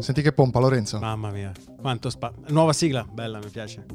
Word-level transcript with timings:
Senti 0.00 0.22
che 0.22 0.32
pompa, 0.32 0.58
Lorenzo. 0.58 0.98
Mamma 0.98 1.30
mia, 1.30 1.52
quanto 1.80 2.10
spa... 2.10 2.32
Nuova 2.48 2.72
sigla, 2.72 3.06
bella, 3.08 3.38
mi 3.38 3.50
piace. 3.50 3.86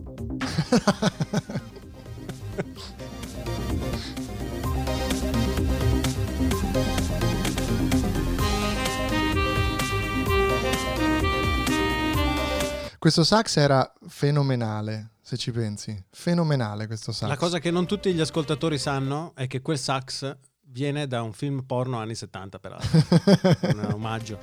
Questo 12.98 13.24
sax 13.24 13.58
era 13.58 13.94
fenomenale, 14.08 15.12
se 15.28 15.36
ci 15.36 15.52
pensi. 15.52 16.06
Fenomenale 16.10 16.88
questo 16.88 17.12
sax. 17.12 17.28
La 17.28 17.36
cosa 17.36 17.60
che 17.60 17.70
non 17.70 17.86
tutti 17.86 18.14
gli 18.14 18.22
ascoltatori 18.22 18.78
sanno 18.78 19.34
è 19.36 19.46
che 19.48 19.62
quel 19.62 19.78
sax 19.78 20.38
viene 20.62 21.06
da 21.06 21.22
un 21.22 21.34
film 21.34 21.64
porno 21.64 21.98
anni 21.98 22.16
70, 22.16 22.60
peraltro. 22.60 22.98
un 23.76 23.90
omaggio. 23.92 24.40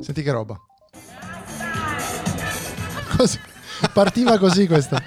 Senti 0.00 0.22
che 0.22 0.32
roba. 0.32 0.60
Così. 3.16 3.40
Partiva 3.90 4.36
così 4.36 4.66
questa. 4.66 5.02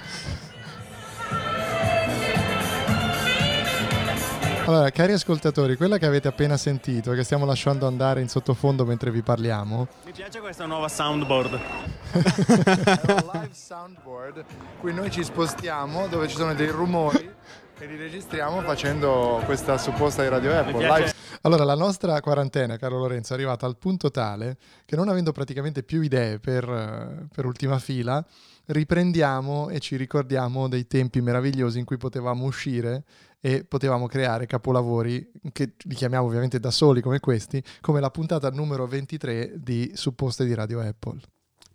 Allora, 4.68 4.90
cari 4.90 5.12
ascoltatori, 5.14 5.76
quella 5.76 5.96
che 5.96 6.04
avete 6.04 6.28
appena 6.28 6.58
sentito, 6.58 7.12
che 7.12 7.24
stiamo 7.24 7.46
lasciando 7.46 7.86
andare 7.86 8.20
in 8.20 8.28
sottofondo 8.28 8.84
mentre 8.84 9.10
vi 9.10 9.22
parliamo, 9.22 9.88
Mi 10.04 10.12
piace 10.12 10.40
questa 10.40 10.66
nuova 10.66 10.90
soundboard. 10.90 11.54
è 11.54 12.16
un 12.16 13.30
live 13.32 13.48
soundboard 13.50 14.44
cui 14.78 14.92
noi 14.92 15.10
ci 15.10 15.24
spostiamo 15.24 16.06
dove 16.08 16.28
ci 16.28 16.36
sono 16.36 16.52
dei 16.52 16.68
rumori 16.68 17.34
e 17.78 17.86
li 17.86 17.96
registriamo 17.96 18.60
facendo 18.60 19.40
questa 19.46 19.78
supposta 19.78 20.20
di 20.20 20.28
Radio 20.28 20.54
Apple. 20.54 20.86
Live- 20.86 21.14
Allora, 21.42 21.64
la 21.64 21.74
nostra 21.74 22.20
quarantena, 22.20 22.76
caro 22.76 22.98
Lorenzo, 22.98 23.32
è 23.32 23.36
arrivata 23.36 23.64
al 23.64 23.78
punto 23.78 24.10
tale 24.10 24.58
che 24.84 24.96
non 24.96 25.08
avendo 25.08 25.32
praticamente 25.32 25.82
più 25.82 26.02
idee 26.02 26.40
per, 26.40 26.68
eh, 26.68 27.26
per 27.34 27.46
ultima 27.46 27.78
fila, 27.78 28.22
riprendiamo 28.66 29.70
e 29.70 29.78
ci 29.78 29.96
ricordiamo 29.96 30.68
dei 30.68 30.86
tempi 30.86 31.22
meravigliosi 31.22 31.78
in 31.78 31.86
cui 31.86 31.96
potevamo 31.96 32.44
uscire 32.44 33.04
e 33.40 33.64
potevamo 33.64 34.06
creare 34.06 34.46
capolavori 34.46 35.30
che 35.52 35.74
li 35.84 35.94
chiamiamo 35.94 36.26
ovviamente 36.26 36.58
da 36.58 36.70
soli 36.70 37.00
come 37.00 37.20
questi, 37.20 37.62
come 37.80 38.00
la 38.00 38.10
puntata 38.10 38.50
numero 38.50 38.86
23 38.86 39.54
di 39.56 39.92
Supposte 39.94 40.44
di 40.44 40.54
Radio 40.54 40.80
Apple. 40.80 41.20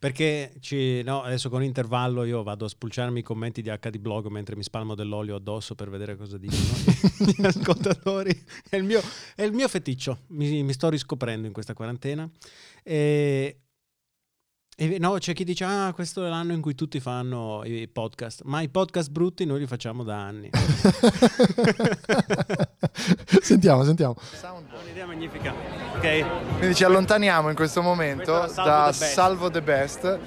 Perché 0.04 0.56
ci, 0.60 1.02
no, 1.04 1.22
adesso 1.22 1.50
con 1.50 1.64
intervallo 1.64 2.26
io 2.26 2.44
vado 2.44 2.66
a 2.66 2.68
spulciarmi 2.68 3.20
i 3.20 3.24
commenti 3.24 3.62
di 3.62 3.70
HD 3.70 4.00
Blog 4.00 4.28
mentre 4.28 4.58
mi 4.58 4.64
spalmo 4.64 4.96
dell'olio 4.96 5.38
addosso 5.38 5.76
per 5.76 5.90
vedere 5.90 6.18
cosa 6.18 6.38
dicono 6.38 6.62
gli 7.38 7.46
ascoltatori. 7.46 8.44
È 8.70 8.76
il 8.76 8.84
mio, 8.84 9.00
è 9.34 9.44
il 9.44 9.54
mio 9.54 9.70
feticcio, 9.70 10.24
mi, 10.28 10.62
mi 10.62 10.74
sto 10.74 10.90
riscoprendo 10.90 11.48
in 11.48 11.54
questa 11.54 11.74
quarantena. 11.74 12.30
E, 12.84 13.63
e 14.76 14.98
no, 14.98 15.14
c'è 15.20 15.34
chi 15.34 15.44
dice, 15.44 15.64
ah, 15.66 15.92
questo 15.94 16.26
è 16.26 16.30
l'anno 16.30 16.54
in 16.54 16.62
cui 16.62 16.74
tutti 16.74 17.00
fanno 17.00 17.62
i 17.64 17.88
podcast, 17.88 18.42
ma 18.46 18.62
i 18.62 18.70
podcast 18.70 19.12
brutti 19.12 19.46
noi 19.46 19.60
li 19.60 19.68
facciamo 19.68 20.04
da 20.04 20.18
anni. 20.18 20.50
sentiamo, 23.42 23.84
sentiamo. 23.84 24.16
È 24.16 24.48
un'idea 24.82 25.06
magnifica. 25.06 25.54
Ok, 25.96 26.58
Quindi 26.58 26.76
ci 26.76 26.84
allontaniamo 26.84 27.50
in 27.50 27.56
questo 27.56 27.82
momento 27.82 28.40
Questo 28.40 28.64
da 28.64 28.92
Salvo 28.92 29.50
the 29.52 29.62
Best. 29.62 30.00
Salvo 30.02 30.18
the 30.18 30.18
Best, 30.18 30.20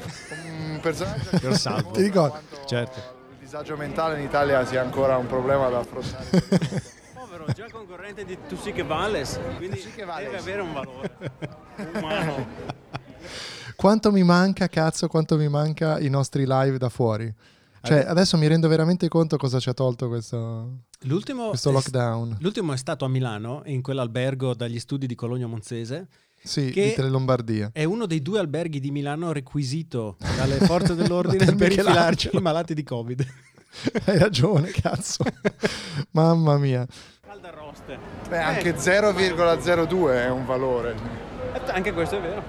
un 0.71 0.79
personaggio 0.81 1.31
che 1.31 1.39
Per 1.39 1.57
Salvo. 1.59 1.91
Ti 1.91 2.03
ricordi? 2.03 2.31
quanto 2.31 2.67
Certo. 2.67 2.99
Il 3.31 3.37
disagio 3.41 3.77
mentale 3.77 4.19
in 4.19 4.25
Italia 4.25 4.65
sia 4.65 4.81
ancora 4.81 5.17
un 5.17 5.27
problema 5.27 5.69
da 5.69 5.79
affrontare. 5.79 6.25
povero, 7.15 7.47
già 7.53 7.67
concorrente 7.71 8.25
di 8.25 8.39
Tu 8.49 8.57
sì 8.57 8.73
che 8.73 8.85
vales, 8.85 9.39
quindi 9.57 9.79
sì 9.79 9.91
che 9.91 10.05
vales. 10.05 10.25
deve 10.27 10.39
avere 10.39 10.61
un 10.61 10.73
valore 10.73 11.17
umano. 11.95 12.76
Quanto 13.77 14.11
mi 14.11 14.23
manca, 14.23 14.69
cazzo, 14.69 15.07
quanto 15.07 15.37
mi 15.37 15.49
manca 15.49 15.99
i 16.01 16.09
nostri 16.09 16.45
live 16.47 16.79
da 16.79 16.89
fuori. 16.89 17.33
Cioè, 17.83 17.97
Allora- 17.99 18.11
adesso 18.11 18.37
mi 18.37 18.47
rendo 18.49 18.67
veramente 18.69 19.07
conto 19.09 19.37
cosa 19.37 19.61
ci 19.61 19.69
ha 19.69 19.75
tolto 19.75 20.09
questo, 20.09 20.79
L'ultimo, 21.03 21.51
questo 21.51 21.69
è- 21.69 21.73
lockdown. 21.73 22.37
l'ultimo 22.41 22.73
è 22.73 22.77
stato 22.77 23.05
a 23.05 23.09
Milano, 23.09 23.63
in 23.67 23.81
quell'albergo 23.81 24.55
dagli 24.55 24.81
studi 24.81 25.07
di 25.07 25.15
Cologno 25.15 25.47
Monzese. 25.47 26.09
Sì, 26.43 26.71
che- 26.71 26.95
di 26.97 27.09
Lombardia. 27.09 27.71
È 27.73 27.85
uno 27.85 28.07
dei 28.07 28.23
due 28.23 28.39
alberghi 28.41 28.81
di 28.81 28.91
Milano 28.91 29.33
requisito 29.33 30.17
dalle 30.37 30.57
forze 30.59 30.95
dell'ordine 30.97 31.45
per 31.45 31.55
infilarci 31.55 31.77
Michelangelo. 31.87 32.39
i 32.39 32.43
malati 32.43 32.75
di 32.75 32.83
Covid. 32.83 33.27
Hai 34.07 34.19
ragione, 34.19 34.71
cazzo. 34.71 35.23
Mamma 36.13 36.57
mia. 36.59 36.87
Caldarroste. 37.21 37.99
Beh, 38.29 38.39
anche 38.39 38.75
0,02 38.77 40.09
è 40.13 40.31
un 40.31 40.45
valore. 40.47 40.95
Eh, 41.55 41.71
Anche 41.73 41.93
questo 41.93 42.19
è 42.19 42.21
vero. 42.21 42.43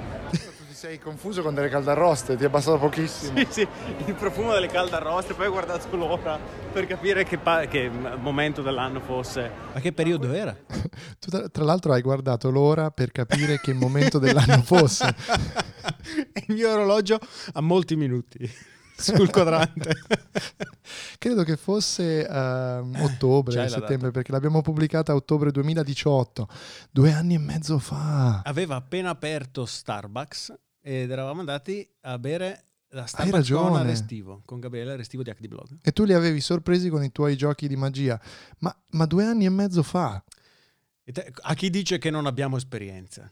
Sei 0.78 1.00
confuso 1.00 1.42
con 1.42 1.56
delle 1.56 1.70
caldarroste, 1.70 2.38
ti 2.38 2.44
è 2.44 2.50
bastato 2.50 2.78
pochissimo. 2.78 3.36
Sì, 3.40 3.48
sì, 3.50 3.68
il 4.06 4.14
profumo 4.14 4.54
delle 4.54 4.68
caldarroste, 4.68 5.34
poi 5.34 5.48
ho 5.48 5.50
guardato 5.50 5.96
l'ora 5.96 6.38
per 6.72 6.86
capire 6.86 7.24
che, 7.24 7.40
pa- 7.40 7.66
che 7.66 7.90
momento 7.90 8.62
dell'anno 8.62 9.00
fosse. 9.00 9.50
Ma 9.74 9.80
che 9.80 9.92
periodo 9.92 10.32
era? 10.32 10.56
Tu 11.20 11.32
tra, 11.32 11.50
tra 11.50 11.64
l'altro 11.64 11.94
hai 11.94 12.04
guardato 12.04 12.52
l'ora 12.52 12.92
per 12.92 13.12
capire 13.12 13.60
che 13.60 13.74
momento 13.74 14.20
dell'anno 14.20 14.62
fosse. 14.62 15.16
il 16.46 16.54
mio 16.54 16.72
orologio 16.72 17.18
a 17.54 17.62
molti 17.62 17.96
minuti 17.96 18.48
sul 18.96 19.32
quadrante. 19.32 19.96
Credo 21.18 21.44
che 21.44 21.58
fosse 21.58 22.28
ehm, 22.28 23.02
ottobre, 23.02 23.56
C'hai 23.56 23.68
la 23.68 23.80
settembre, 23.80 24.12
perché 24.12 24.32
l'abbiamo 24.32 24.62
pubblicata 24.62 25.12
a 25.12 25.16
ottobre 25.16 25.50
2018, 25.50 26.48
due 26.92 27.12
anni 27.12 27.34
e 27.34 27.40
mezzo 27.40 27.80
fa. 27.80 28.42
Aveva 28.44 28.76
appena 28.76 29.10
aperto 29.10 29.66
Starbucks 29.66 30.54
ed 30.88 31.12
eravamo 31.12 31.42
andati 31.42 31.86
a 32.02 32.18
bere 32.18 32.64
la 32.92 33.06
ragione. 33.30 33.84
Restivo, 33.84 34.42
con 34.46 34.62
Gabriele 34.62 34.96
Restivo 34.96 35.22
di 35.22 35.30
HD 35.30 35.48
Blog. 35.48 35.80
E 35.82 35.92
tu 35.92 36.06
li 36.06 36.14
avevi 36.14 36.40
sorpresi 36.40 36.88
con 36.88 37.04
i 37.04 37.12
tuoi 37.12 37.36
giochi 37.36 37.68
di 37.68 37.76
magia. 37.76 38.18
Ma, 38.60 38.74
ma 38.92 39.06
due 39.06 39.26
anni 39.26 39.44
e 39.44 39.50
mezzo 39.50 39.84
fa. 39.84 40.24
E 41.04 41.12
te- 41.12 41.34
a 41.42 41.54
chi 41.56 41.70
dice 41.70 41.98
che 41.98 42.10
non 42.10 42.26
abbiamo 42.26 42.56
esperienza? 42.56 43.30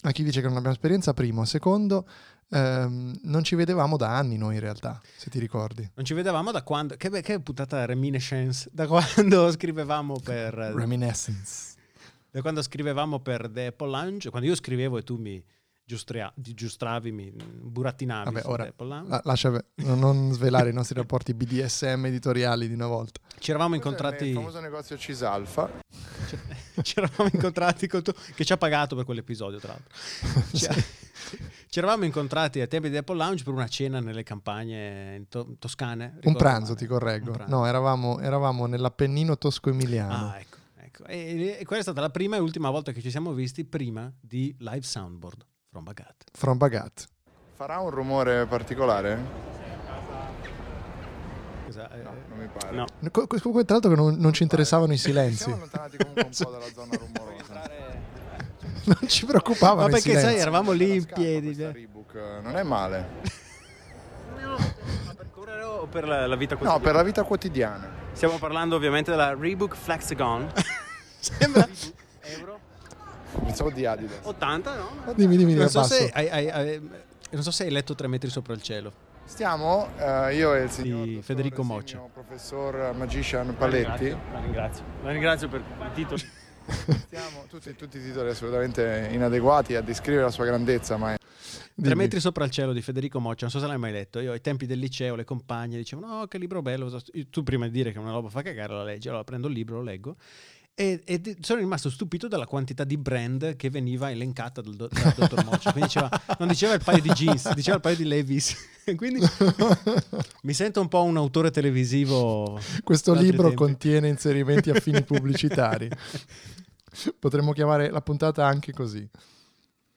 A 0.00 0.12
chi 0.12 0.22
dice 0.22 0.40
che 0.40 0.46
non 0.46 0.56
abbiamo 0.56 0.74
esperienza, 0.74 1.12
primo. 1.12 1.44
Secondo, 1.44 2.08
ehm, 2.48 3.18
non 3.24 3.44
ci 3.44 3.54
vedevamo 3.54 3.98
da 3.98 4.16
anni 4.16 4.38
noi 4.38 4.54
in 4.54 4.60
realtà, 4.60 4.98
se 5.14 5.28
ti 5.28 5.38
ricordi. 5.38 5.86
Non 5.94 6.06
ci 6.06 6.14
vedevamo 6.14 6.52
da 6.52 6.62
quando... 6.62 6.96
Che, 6.96 7.10
che 7.20 7.40
puntata 7.40 7.84
reminiscence? 7.84 8.66
Da 8.72 8.86
quando 8.86 9.50
scrivevamo 9.52 10.20
per... 10.20 10.54
Reminiscence. 10.54 11.74
da 12.30 12.40
quando 12.40 12.62
scrivevamo 12.62 13.20
per 13.20 13.50
The 13.52 13.66
Apple 13.66 13.90
Lounge, 13.90 14.30
quando 14.30 14.48
io 14.48 14.54
scrivevo 14.54 14.96
e 14.96 15.02
tu 15.02 15.16
mi 15.16 15.44
giustria- 15.88 16.30
di- 16.34 16.52
giustravi, 16.52 17.10
mi 17.12 17.32
burattinavi 17.32 18.30
Vabbè, 18.30 18.46
ora 18.46 18.70
Lounge. 18.76 19.08
la- 19.08 19.22
lascia 19.24 19.64
non- 19.76 20.30
svelare 20.34 20.68
i 20.68 20.72
nostri 20.74 20.94
rapporti 20.94 21.32
BDSM 21.32 22.04
editoriali 22.04 22.68
di 22.68 22.74
una 22.74 22.86
volta. 22.86 23.20
Ci 23.38 23.48
eravamo 23.50 23.74
incontrati... 23.74 24.34
negozio 24.60 24.98
Cisalfa. 24.98 25.70
ci 26.82 26.98
eravamo 26.98 27.30
incontrati 27.32 27.86
con 27.86 28.02
tu, 28.02 28.12
che 28.34 28.44
ci 28.44 28.52
ha 28.52 28.58
pagato 28.58 28.96
per 28.96 29.06
quell'episodio, 29.06 29.58
tra 29.58 29.72
l'altro. 29.72 29.90
Ci, 30.54 30.68
ci 31.70 31.78
eravamo 31.78 32.04
incontrati 32.04 32.60
ai 32.60 32.68
tempi 32.68 32.90
di 32.90 32.96
Apple 32.98 33.16
Lounge 33.16 33.42
per 33.42 33.54
una 33.54 33.66
cena 33.68 33.98
nelle 34.00 34.22
campagne 34.24 35.14
in 35.16 35.28
to- 35.28 35.56
toscane. 35.58 36.18
Un 36.24 36.36
pranzo, 36.36 36.72
male. 36.72 36.76
ti 36.76 36.86
correggo. 36.86 37.30
Pranzo. 37.32 37.54
No, 37.56 37.64
eravamo, 37.66 38.20
eravamo 38.20 38.66
nell'Appennino 38.66 39.38
tosco-emiliano. 39.38 40.12
Ah, 40.32 40.38
ecco. 40.38 40.56
ecco. 40.76 41.04
E, 41.06 41.56
e 41.60 41.64
quella 41.64 41.80
è 41.80 41.84
stata 41.84 42.02
la 42.02 42.10
prima 42.10 42.36
e 42.36 42.40
ultima 42.40 42.68
volta 42.68 42.92
che 42.92 43.00
ci 43.00 43.10
siamo 43.10 43.32
visti 43.32 43.64
prima 43.64 44.12
di 44.20 44.54
Live 44.58 44.82
Soundboard 44.82 45.46
from 45.70 45.84
Bagat. 45.84 46.14
From 46.32 46.56
Bagat. 46.58 47.06
Farà 47.54 47.78
un 47.80 47.90
rumore 47.90 48.46
particolare? 48.46 49.18
Cosa- 51.66 51.90
eh, 51.92 52.02
non 52.02 52.38
mi 52.38 52.46
pare. 52.48 52.74
No. 52.76 52.86
Co- 53.10 53.26
tra 53.26 53.38
l'altro, 53.74 53.90
che 53.90 53.96
non, 53.96 54.14
non 54.16 54.32
ci 54.32 54.42
interessavano 54.42 54.92
i 54.92 54.96
silenzi. 54.96 55.36
Siamo 55.44 55.56
allontanati 55.56 55.96
comunque 55.98 56.22
un 56.24 56.30
po' 56.36 56.50
dalla 56.50 56.72
zona 56.72 56.96
rumorosa. 56.96 57.36
Non 58.84 58.96
ci 59.08 59.26
preoccupavano 59.26 59.82
Ma 59.82 59.88
i 59.88 59.90
perché 59.90 60.18
sai, 60.18 60.36
eravamo 60.38 60.72
lì 60.72 60.94
in 60.96 61.04
piedi. 61.04 61.50
eh, 61.62 62.40
non 62.42 62.56
è 62.56 62.62
male. 62.62 63.06
Ma 65.04 65.14
per 65.14 65.30
correre 65.30 65.62
o 65.62 65.86
per 65.86 66.06
la, 66.08 66.26
la 66.26 66.36
vita 66.36 66.54
No, 66.54 66.60
quotidiana? 66.60 66.84
per 66.86 66.94
la 66.94 67.02
vita 67.02 67.22
quotidiana. 67.24 67.90
Stiamo 68.12 68.38
parlando 68.38 68.76
ovviamente 68.76 69.10
della 69.10 69.34
Reebok 69.38 69.76
Flexagon. 69.76 70.50
Sembra 71.20 71.68
Pensavo 73.58 73.70
di 73.70 73.86
Adidas. 73.86 74.20
80, 74.22 74.76
no? 74.76 75.12
Dimmi, 75.14 75.36
dimmi, 75.36 75.54
Non 75.54 75.68
so, 75.68 75.82
se 75.82 76.08
hai, 76.12 76.28
hai- 76.28 76.48
hai- 76.48 76.80
non 77.30 77.42
so 77.42 77.50
se 77.50 77.64
hai 77.64 77.70
letto 77.70 77.96
tre 77.96 78.06
metri 78.06 78.30
sopra 78.30 78.54
il 78.54 78.62
cielo. 78.62 78.92
Stiamo, 79.24 79.88
eh, 79.98 80.36
io 80.36 80.54
e 80.54 80.62
il 80.62 80.70
signor 80.70 81.04
Di 81.04 81.20
Federico 81.22 81.64
Moccia. 81.64 81.98
professor 81.98 82.94
Magician 82.94 83.56
Paletti. 83.56 84.10
La 84.10 84.40
ringrazio. 84.40 84.84
La 85.02 85.10
ringrazio 85.10 85.48
per 85.48 85.60
i 85.60 85.92
titoli. 85.92 86.22
Stiamo 87.06 87.46
tutti, 87.48 87.74
tutti 87.74 87.98
i 87.98 88.02
titoli 88.02 88.30
assolutamente 88.30 89.08
inadeguati 89.10 89.74
a 89.74 89.80
descrivere 89.80 90.22
la 90.24 90.30
sua 90.30 90.44
grandezza, 90.44 90.96
ma 90.96 91.14
è 91.14 91.16
Tre 91.80 91.94
metri 91.94 92.18
sopra 92.20 92.44
il 92.44 92.50
cielo 92.50 92.72
di 92.72 92.82
Federico 92.82 93.20
Moccia, 93.20 93.42
non 93.42 93.50
so 93.50 93.60
se 93.60 93.66
l'hai 93.66 93.78
mai 93.78 93.92
letto. 93.92 94.18
Io 94.18 94.32
ai 94.32 94.40
tempi 94.40 94.66
del 94.66 94.80
liceo, 94.80 95.14
le 95.14 95.24
compagne 95.24 95.76
dicevano: 95.76 96.20
Oh, 96.20 96.26
che 96.26 96.36
libro 96.38 96.60
bello. 96.60 97.00
Tu 97.30 97.42
prima 97.44 97.66
di 97.66 97.70
dire 97.70 97.92
che 97.92 97.98
una 97.98 98.10
roba 98.10 98.28
fa 98.28 98.42
cagare, 98.42 98.72
la 98.72 98.82
leggi. 98.82 99.08
Allora 99.08 99.22
prendo 99.24 99.46
il 99.46 99.52
libro, 99.54 99.76
lo 99.76 99.82
leggo. 99.82 100.16
E, 100.80 101.02
e 101.04 101.20
di- 101.20 101.36
sono 101.40 101.58
rimasto 101.58 101.90
stupito 101.90 102.28
dalla 102.28 102.46
quantità 102.46 102.84
di 102.84 102.96
brand 102.96 103.56
che 103.56 103.68
veniva 103.68 104.12
elencata 104.12 104.60
dal, 104.60 104.76
do- 104.76 104.86
dal 104.88 105.12
dottor 105.18 105.44
Moccia. 105.44 105.72
Quindi 105.72 105.88
diceva, 105.92 106.08
non 106.38 106.46
diceva 106.46 106.74
il 106.74 106.82
paio 106.84 107.02
di 107.02 107.10
jeans, 107.10 107.52
diceva 107.52 107.76
il 107.76 107.82
paio 107.82 107.96
di 107.96 108.04
Levis. 108.04 108.54
E 108.84 108.94
Quindi 108.96 109.18
mi 110.42 110.52
sento 110.54 110.80
un 110.80 110.86
po' 110.86 111.02
un 111.02 111.16
autore 111.16 111.50
televisivo. 111.50 112.60
Questo 112.84 113.12
libro 113.12 113.48
tempi. 113.48 113.56
contiene 113.56 114.06
inserimenti 114.08 114.70
a 114.70 114.74
fini 114.78 115.02
pubblicitari. 115.02 115.90
Potremmo 117.18 117.52
chiamare 117.52 117.90
la 117.90 118.00
puntata 118.00 118.46
anche 118.46 118.72
così. 118.72 119.06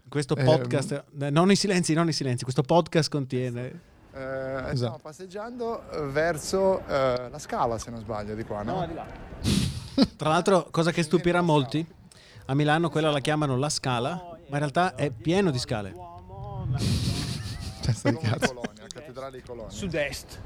Questo 0.10 0.36
Ehm. 0.36 0.46
podcast, 0.46 1.04
eh, 1.22 1.30
non 1.30 1.52
i 1.52 1.56
silenzi, 1.56 1.94
non 1.94 2.08
i 2.10 2.14
silenzi. 2.14 2.44
Questo 2.44 2.64
podcast 2.64 3.10
contiene. 3.10 3.66
Eh, 4.14 4.18
Stiamo 4.18 4.68
Esatto. 4.72 5.00
passeggiando 5.02 5.90
eh, 5.92 6.02
verso 6.08 6.80
eh, 6.88 7.30
la 7.30 7.40
scala, 7.40 7.78
se 7.78 7.92
non 7.92 8.00
sbaglio, 8.02 8.34
di 8.36 8.44
qua, 8.44 8.64
no? 8.64 8.86
Tra 10.16 10.30
l'altro, 10.30 10.68
cosa 10.72 10.92
che 10.92 11.04
stupirà 11.04 11.42
molti, 11.42 11.86
a 12.46 12.54
Milano 12.54 12.90
quella 12.90 13.12
la 13.12 13.20
chiamano 13.20 13.58
la 13.58 13.70
scala, 13.70 14.12
ma 14.12 14.58
in 14.58 14.58
realtà 14.58 14.96
è 14.96 15.10
pieno 15.12 15.52
di 15.52 15.60
scale. 15.60 15.94
Cioè, 17.82 17.94
sta 17.94 18.10
di 18.12 18.18
cazzo. 18.18 18.54
Colonia, 18.54 18.86
cattedrale 18.88 19.38
di 19.38 19.44
Colonia. 19.44 19.72
Sud-est. 19.72 20.40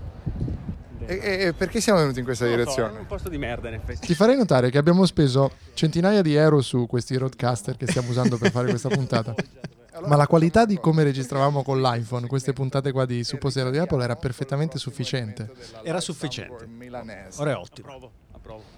E, 1.07 1.19
e- 1.21 1.45
e 1.47 1.53
perché 1.53 1.81
siamo 1.81 1.99
venuti 1.99 2.19
in 2.19 2.25
questa 2.25 2.47
direzione? 2.47 2.99
un 2.99 3.05
posto 3.05 3.29
di 3.29 3.37
merda, 3.37 3.67
in 3.67 3.75
effetti. 3.75 4.07
Ti 4.07 4.15
farei 4.15 4.37
notare 4.37 4.69
che 4.69 4.77
abbiamo 4.77 5.05
speso 5.05 5.51
centinaia 5.73 6.21
di 6.21 6.35
euro 6.35 6.61
su 6.61 6.87
questi 6.87 7.15
roadcaster 7.17 7.77
che 7.77 7.85
stiamo 7.87 8.09
usando 8.09 8.37
per 8.37 8.51
fare 8.51 8.69
questa 8.69 8.89
puntata. 8.89 9.35
Ma 10.05 10.17
la 10.17 10.27
qualità 10.27 10.65
di 10.65 10.77
come 10.77 11.03
registravamo 11.03 11.63
con 11.63 11.81
l'iPhone 11.81 12.27
queste 12.27 12.51
puntate 12.51 12.91
qua 12.91 13.05
di 13.05 13.23
Supposero 13.23 13.69
di 13.69 13.77
Apple 13.77 14.03
era 14.03 14.15
perfettamente 14.15 14.77
sufficiente. 14.77 15.49
Era 15.83 16.01
sufficiente. 16.01 16.65
Milanese. 16.67 17.41
Ora 17.41 17.51
è 17.51 17.55
ottimo. 17.55 18.11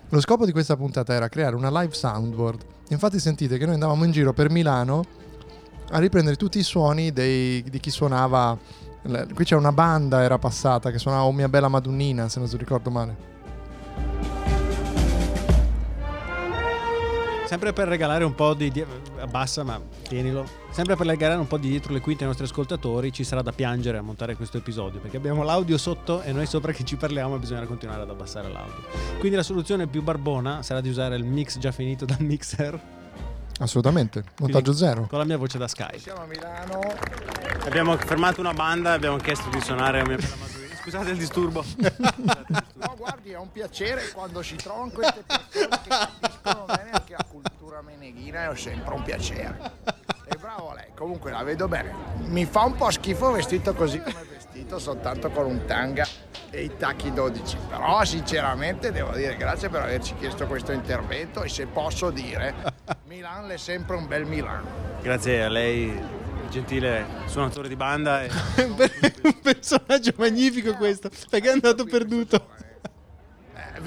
Lo 0.09 0.21
scopo 0.21 0.45
di 0.45 0.51
questa 0.51 0.77
puntata 0.77 1.13
era 1.13 1.27
creare 1.27 1.55
una 1.55 1.69
live 1.81 1.93
soundboard. 1.93 2.65
Infatti 2.89 3.19
sentite 3.19 3.57
che 3.57 3.65
noi 3.65 3.73
andavamo 3.73 4.05
in 4.05 4.11
giro 4.11 4.31
per 4.31 4.49
Milano 4.49 5.03
a 5.89 5.99
riprendere 5.99 6.37
tutti 6.37 6.59
i 6.59 6.63
suoni 6.63 7.11
dei- 7.11 7.63
di 7.63 7.79
chi 7.79 7.89
suonava. 7.89 8.57
Qui 9.33 9.45
c'è 9.45 9.55
una 9.55 9.71
banda, 9.71 10.21
era 10.21 10.37
passata, 10.37 10.91
che 10.91 10.97
suonava 10.97 11.23
Oh 11.23 11.31
mia 11.31 11.49
bella 11.49 11.67
Madonnina, 11.67 12.27
se 12.29 12.39
non 12.39 12.49
ricordo 12.57 12.89
male. 12.89 14.26
Sempre 17.47 17.71
per 17.71 17.87
regalare 17.87 18.25
un 18.25 18.35
po' 18.35 18.53
di... 18.53 18.69
di- 18.69 18.85
abbassa, 19.19 19.63
ma 19.63 19.79
tienilo. 20.03 20.45
Sempre 20.69 20.97
per 20.97 21.07
regalare 21.07 21.39
un 21.39 21.47
po' 21.47 21.57
di 21.57 21.69
dietro 21.69 21.93
le 21.93 22.01
quinte 22.01 22.23
ai 22.23 22.27
nostri 22.27 22.45
ascoltatori, 22.45 23.13
ci 23.13 23.23
sarà 23.23 23.41
da 23.41 23.53
piangere 23.53 23.97
a 23.97 24.01
montare 24.01 24.35
questo 24.35 24.57
episodio, 24.57 24.99
perché 24.99 25.15
abbiamo 25.15 25.43
l'audio 25.43 25.77
sotto 25.77 26.21
e 26.21 26.33
noi 26.33 26.45
sopra 26.45 26.73
che 26.73 26.83
ci 26.83 26.97
parliamo 26.97 27.35
e 27.35 27.39
bisogna 27.39 27.65
continuare 27.65 28.01
ad 28.01 28.09
abbassare 28.09 28.51
l'audio. 28.51 28.83
Quindi 29.19 29.37
la 29.37 29.43
soluzione 29.43 29.87
più 29.87 30.03
barbona 30.03 30.61
sarà 30.61 30.81
di 30.81 30.89
usare 30.89 31.15
il 31.15 31.23
mix 31.23 31.57
già 31.57 31.71
finito 31.71 32.03
dal 32.03 32.19
mixer 32.19 32.79
Assolutamente, 33.59 34.23
montaggio 34.39 34.73
zero. 34.73 35.07
con 35.07 35.17
la 35.17 35.25
mia 35.25 35.37
voce 35.37 35.57
da 35.57 35.67
Skype. 35.67 35.99
Siamo 35.99 36.21
a 36.21 36.25
Milano. 36.25 36.79
Abbiamo 37.65 37.97
fermato 37.97 38.39
una 38.39 38.53
banda, 38.53 38.91
abbiamo 38.91 39.17
chiesto 39.17 39.49
di 39.49 39.59
suonare 39.61 40.03
Scusate 40.81 41.11
il 41.11 41.17
disturbo. 41.17 41.63
No, 42.77 42.93
guardi, 42.95 43.31
è 43.31 43.37
un 43.37 43.51
piacere 43.51 44.11
quando 44.13 44.43
si 44.43 44.55
trovano 44.55 44.91
queste 44.91 45.23
persone 45.25 45.67
che 45.81 45.89
capiscono 45.89 46.65
bene 46.65 46.96
anche 47.07 47.15
la 47.17 47.25
cultura 47.29 47.81
meneghina, 47.81 48.51
è 48.51 48.55
sempre 48.57 48.93
un 48.93 49.03
piacere. 49.03 49.57
E 50.25 50.35
bravo 50.37 50.73
lei, 50.73 50.87
comunque 50.93 51.31
la 51.31 51.43
vedo 51.43 51.67
bene. 51.69 51.93
Mi 52.25 52.45
fa 52.45 52.65
un 52.65 52.75
po' 52.75 52.91
schifo 52.91 53.31
vestito 53.31 53.73
così 53.73 53.99
come 53.99 54.25
vestito, 54.29 54.77
soltanto 54.77 55.29
con 55.29 55.45
un 55.45 55.65
tanga 55.65 56.05
e 56.49 56.63
i 56.63 56.75
tacchi 56.75 57.13
12. 57.13 57.57
Però 57.69 58.03
sinceramente 58.03 58.91
devo 58.91 59.11
dire 59.11 59.37
grazie 59.37 59.69
per 59.69 59.83
averci 59.83 60.15
chiesto 60.15 60.47
questo 60.47 60.73
intervento 60.73 61.43
e 61.43 61.49
se 61.49 61.65
posso 61.67 62.09
dire, 62.09 62.53
Milan 63.05 63.49
è 63.51 63.57
sempre 63.57 63.95
un 63.95 64.05
bel 64.07 64.25
Milano. 64.25 64.85
Grazie 65.01 65.43
a 65.43 65.49
lei, 65.49 65.97
gentile 66.49 67.05
suonatore 67.27 67.69
di 67.69 67.77
banda. 67.77 68.23
E... 68.23 68.29
un 68.57 69.39
personaggio 69.41 70.11
magnifico 70.17 70.73
questo, 70.73 71.09
perché 71.29 71.47
è 71.47 71.53
andato 71.53 71.85
perduto. 71.85 72.65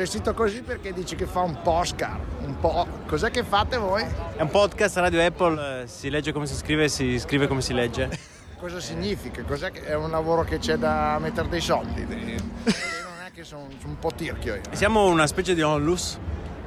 Eh, 0.00 0.04
vestito 0.04 0.32
così 0.32 0.62
perché 0.62 0.94
dici 0.94 1.14
che 1.14 1.26
fa 1.26 1.40
un 1.40 1.60
po' 1.60 1.72
Oscar, 1.72 2.18
un 2.40 2.58
po'. 2.58 2.86
Cos'è 3.06 3.30
che 3.30 3.44
fate 3.44 3.76
voi? 3.76 4.02
È 4.34 4.40
un 4.40 4.48
podcast 4.48 4.96
Radio 4.96 5.22
Apple, 5.22 5.82
eh, 5.82 5.86
si 5.88 6.08
legge 6.08 6.32
come 6.32 6.46
si 6.46 6.54
scrive, 6.54 6.88
si 6.88 7.18
scrive 7.18 7.46
come 7.46 7.60
si 7.60 7.74
legge. 7.74 8.08
Cosa 8.58 8.80
significa? 8.80 9.42
Cos'è 9.42 9.70
che 9.70 9.84
è 9.84 9.94
un 9.94 10.10
lavoro 10.10 10.42
che 10.42 10.58
c'è 10.58 10.76
da 10.76 11.18
mettere 11.20 11.48
dei 11.48 11.60
soldi? 11.60 12.06
Non 12.08 13.26
è 13.26 13.30
che 13.30 13.44
sono, 13.44 13.66
sono 13.78 13.92
un 13.92 13.98
po' 13.98 14.10
tirchio 14.14 14.54
io. 14.54 14.62
Siamo 14.70 15.06
una 15.06 15.26
specie 15.26 15.54
di 15.54 15.60
onlus 15.60 16.18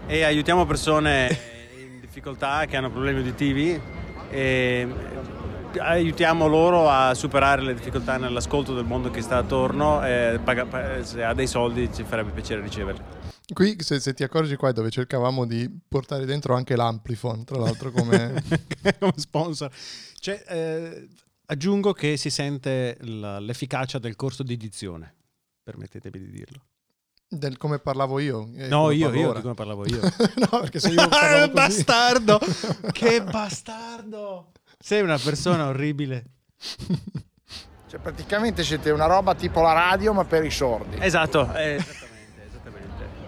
e 0.05 0.23
aiutiamo 0.23 0.65
persone 0.67 1.35
in 1.75 1.99
difficoltà 1.99 2.65
che 2.65 2.77
hanno 2.77 2.91
problemi 2.91 3.21
uditivi 3.21 3.81
e 4.29 4.87
aiutiamo 5.79 6.45
loro 6.45 6.87
a 6.87 7.15
superare 7.15 7.63
le 7.63 7.73
difficoltà 7.73 8.17
nell'ascolto 8.17 8.75
del 8.75 8.85
mondo 8.85 9.09
che 9.09 9.21
sta 9.21 9.37
attorno 9.37 10.05
e 10.05 10.39
paga- 10.43 11.03
se 11.03 11.23
ha 11.23 11.33
dei 11.33 11.47
soldi 11.47 11.91
ci 11.91 12.03
farebbe 12.03 12.29
piacere 12.29 12.61
riceverli. 12.61 13.21
Qui, 13.53 13.75
se, 13.79 13.99
se 13.99 14.13
ti 14.13 14.23
accorgi 14.23 14.55
qua, 14.55 14.69
è 14.69 14.73
dove 14.73 14.89
cercavamo 14.89 15.45
di 15.45 15.69
portare 15.87 16.25
dentro 16.25 16.55
anche 16.55 16.75
l'amplifon, 16.75 17.43
tra 17.43 17.57
l'altro 17.59 17.91
come... 17.91 18.41
come 18.99 19.13
sponsor. 19.17 19.69
Cioè, 20.19 20.43
eh, 20.47 21.07
aggiungo 21.47 21.91
che 21.93 22.15
si 22.17 22.29
sente 22.29 22.97
la- 23.01 23.39
l'efficacia 23.39 23.99
del 23.99 24.15
corso 24.15 24.43
di 24.43 24.55
dizione. 24.55 25.13
Permettetemi 25.63 26.19
di 26.19 26.31
dirlo. 26.31 26.61
del 27.27 27.57
come 27.57 27.79
parlavo 27.79 28.19
io. 28.19 28.49
e 28.55 28.67
No, 28.67 28.91
io, 28.91 29.11
io 29.13 29.33
di 29.33 29.41
come 29.41 29.53
parlavo 29.55 29.85
io. 29.89 29.99
no, 30.01 30.59
perché 30.61 30.79
se 30.79 30.89
io 30.89 31.01
Ah, 31.01 31.07
parlavo 31.07 31.39
così... 31.39 31.53
bastardo! 31.53 32.39
che 32.93 33.23
bastardo! 33.23 34.51
Sei 34.79 35.01
una 35.01 35.17
persona 35.17 35.67
orribile. 35.67 36.25
Cioè, 37.87 37.99
praticamente 37.99 38.63
siete 38.63 38.89
una 38.89 39.05
roba 39.05 39.35
tipo 39.35 39.61
la 39.61 39.73
radio, 39.73 40.13
ma 40.13 40.25
per 40.25 40.43
i 40.45 40.51
sordi. 40.51 40.97
Esatto, 40.99 41.53
eh. 41.55 41.83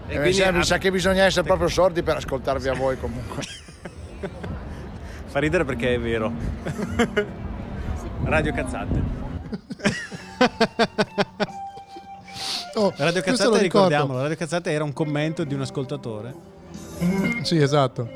E 0.08 0.14
E 0.14 0.18
mi, 0.18 0.32
sa, 0.32 0.50
mi 0.52 0.64
sa 0.64 0.78
che 0.78 0.90
bisogna 0.90 1.24
essere 1.24 1.46
proprio 1.46 1.68
sordi 1.68 2.02
per 2.02 2.16
ascoltarvi 2.16 2.68
a 2.68 2.74
voi 2.74 2.98
comunque. 2.98 3.42
fa 5.26 5.38
ridere 5.38 5.64
perché 5.64 5.94
è 5.94 6.00
vero. 6.00 6.32
Radio 8.24 8.52
cazzate. 8.52 9.24
Oh, 12.78 12.92
Radio 12.94 13.22
Cazzate, 13.22 13.62
ricordiamolo, 13.62 14.20
Radio 14.20 14.36
Cazzate 14.36 14.70
era 14.70 14.84
un 14.84 14.92
commento 14.92 15.44
di 15.44 15.54
un 15.54 15.62
ascoltatore. 15.62 16.34
Sì, 17.40 17.56
esatto. 17.56 18.06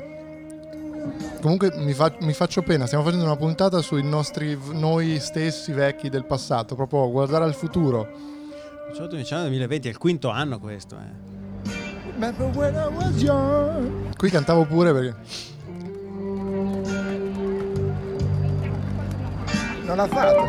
Comunque 1.41 1.71
mi, 1.77 1.93
fa- 1.93 2.13
mi 2.19 2.33
faccio 2.33 2.61
pena, 2.61 2.85
stiamo 2.85 3.03
facendo 3.03 3.25
una 3.25 3.35
puntata 3.35 3.81
sui 3.81 4.03
nostri, 4.03 4.55
noi 4.73 5.19
stessi 5.19 5.71
vecchi 5.71 6.09
del 6.09 6.25
passato, 6.25 6.75
proprio 6.75 7.09
guardare 7.09 7.43
al 7.43 7.55
futuro. 7.55 8.07
18 8.91 9.15
dicembre 9.15 9.47
2020 9.47 9.87
è 9.87 9.89
il 9.89 9.97
quinto 9.97 10.29
anno 10.29 10.59
questo. 10.59 10.95
Eh. 10.95 11.30
Remember 12.21 12.55
when 12.55 12.75
I 12.75 12.87
was 12.87 13.19
young? 13.19 14.15
Qui 14.15 14.29
cantavo 14.29 14.63
pure 14.65 14.93
perché... 14.93 15.15
Non 19.85 19.99
ha 19.99 20.07
fatto. 20.07 20.43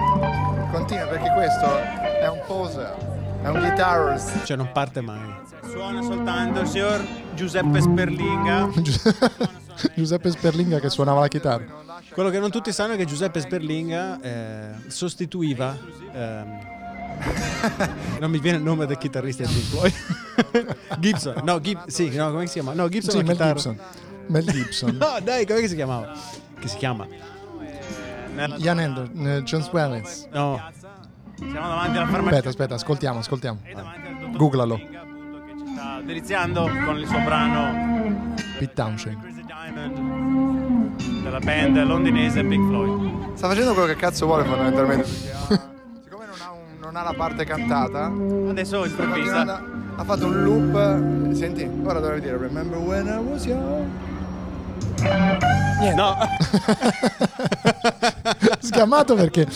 Continua 0.70 1.06
perché 1.06 1.32
questo 1.32 1.78
è 2.20 2.28
un 2.28 2.42
poser, 2.46 2.94
è 3.42 3.48
un 3.48 3.58
guitarist. 3.58 4.44
Cioè 4.44 4.54
non 4.58 4.68
parte 4.70 5.00
mai. 5.00 5.34
Suona 5.70 6.02
soltanto 6.02 6.60
il 6.60 6.66
signor 6.66 7.00
Giuseppe 7.34 7.80
Sperlinga. 7.80 8.68
Giuseppe 9.96 10.30
Sperlinga 10.30 10.78
che 10.78 10.90
suonava 10.90 11.20
la 11.20 11.28
chitarra. 11.28 11.64
Quello 12.12 12.28
che 12.28 12.38
non 12.38 12.50
tutti 12.50 12.70
sanno 12.70 12.92
è 12.92 12.96
che 12.98 13.06
Giuseppe 13.06 13.40
Sperlinga 13.40 14.20
eh, 14.20 14.68
sostituiva. 14.88 15.74
ehm, 16.12 16.80
non 18.20 18.30
mi 18.30 18.38
viene 18.38 18.58
il 18.58 18.62
nome 18.62 18.86
del 18.86 18.98
chitarrista 18.98 19.44
di 19.44 19.52
Floyd. 19.52 19.92
Gibson. 20.98 21.40
No, 21.44 21.60
Gib- 21.60 21.86
sì, 21.88 22.10
no, 22.14 22.30
come 22.30 22.46
si 22.46 22.54
chiama? 22.54 22.72
No, 22.72 22.88
Gibson 22.88 23.10
Sì, 23.10 23.16
Mel 23.18 23.26
chitarra. 23.32 23.52
Gibson. 23.52 23.78
Mel 24.26 24.44
Gibson. 24.46 24.96
No, 25.00 25.18
dai, 25.22 25.46
come 25.46 25.66
si 25.68 25.74
chiamava? 25.74 26.12
Che 26.58 26.68
si 26.68 26.76
chiama? 26.76 27.06
Ian 28.56 28.78
Anderson, 28.78 29.26
eh, 29.26 29.42
John 29.42 29.62
Swellens. 29.62 30.26
No, 30.32 30.60
Siamo 31.36 31.52
davanti 31.68 31.98
alla 31.98 32.06
farmacia. 32.06 32.36
Aspetta, 32.36 32.48
aspetta, 32.48 32.74
ascoltiamo, 32.74 33.18
ascoltiamo. 33.18 33.60
Googlalo. 34.36 34.80
Sta 35.74 36.00
deliziando 36.04 36.68
con 36.84 36.98
il 36.98 37.06
suo 37.06 37.18
brano 37.20 38.34
Pete 38.58 38.72
Townshend. 38.72 39.30
Della 41.22 41.38
band 41.40 41.82
londinese 41.84 42.44
Pink 42.44 42.68
Floyd. 42.68 43.34
Sta 43.36 43.48
facendo 43.48 43.72
quello 43.72 43.88
che 43.88 43.96
cazzo 43.96 44.26
vuole 44.26 44.44
fondamentalmente. 44.44 45.70
Non 46.92 47.00
ha, 47.00 47.04
la 47.04 47.14
parte 47.14 47.44
cantata, 47.44 48.04
Adesso 48.04 48.84
improvvisa. 48.84 49.64
ha 49.96 50.04
fatto 50.04 50.26
un 50.26 50.42
loop. 50.42 51.32
Senti, 51.32 51.66
ora 51.84 52.00
dovrei 52.00 52.20
dire 52.20 52.36
Remember 52.36 52.78
when 52.78 53.06
I 53.06 53.16
was 53.16 53.46
young. 53.46 53.88
No. 55.96 56.16
Sgamato 58.60 59.14
perché 59.14 59.46